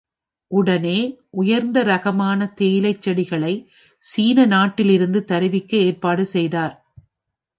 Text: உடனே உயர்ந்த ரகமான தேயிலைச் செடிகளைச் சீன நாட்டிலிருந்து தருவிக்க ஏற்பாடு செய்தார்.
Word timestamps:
உடனே 0.51 0.99
உயர்ந்த 1.31 1.83
ரகமான 1.83 2.53
தேயிலைச் 2.61 3.01
செடிகளைச் 3.01 3.65
சீன 4.03 4.45
நாட்டிலிருந்து 4.45 5.25
தருவிக்க 5.25 5.77
ஏற்பாடு 5.87 6.25
செய்தார். 6.25 6.75